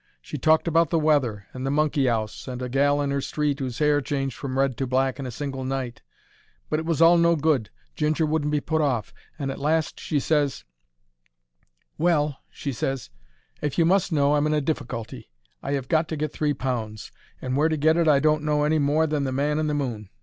She 0.19 0.39
talked 0.39 0.67
about 0.67 0.89
the 0.89 0.97
weather, 0.97 1.45
and 1.53 1.63
the 1.63 1.69
monkey 1.69 2.09
'ouse, 2.09 2.47
and 2.47 2.59
a 2.63 2.69
gal 2.69 3.03
in 3.03 3.11
'er 3.13 3.21
street 3.21 3.59
whose 3.59 3.79
'air 3.79 4.01
changed 4.01 4.35
from 4.35 4.57
red 4.57 4.75
to 4.77 4.87
black 4.87 5.19
in 5.19 5.27
a 5.27 5.29
single 5.29 5.63
night; 5.63 6.01
but 6.71 6.79
it 6.79 6.87
was 6.87 7.03
all 7.03 7.19
no 7.19 7.35
good, 7.35 7.69
Ginger 7.95 8.25
wouldn't 8.25 8.49
be 8.51 8.61
put 8.61 8.81
off, 8.81 9.13
and 9.37 9.51
at 9.51 9.59
last 9.59 9.99
she 9.99 10.19
ses— 10.19 10.65
"Well," 11.99 12.37
she 12.49 12.73
ses, 12.73 13.11
"if 13.61 13.77
you 13.77 13.85
must 13.85 14.11
know, 14.11 14.33
I'm 14.33 14.47
in 14.47 14.55
a 14.55 14.59
difficulty; 14.59 15.29
I 15.61 15.77
'ave 15.77 15.85
got 15.87 16.07
to 16.07 16.15
get 16.17 16.33
three 16.33 16.55
pounds, 16.55 17.11
and 17.39 17.55
where 17.55 17.69
to 17.69 17.77
get 17.77 17.95
it 17.95 18.07
I 18.07 18.17
don't 18.19 18.41
know 18.41 18.63
any 18.63 18.79
more 18.79 19.05
than 19.05 19.23
the 19.23 19.31
man 19.31 19.59
in 19.59 19.67
the 19.67 19.75
moon. 19.75 20.09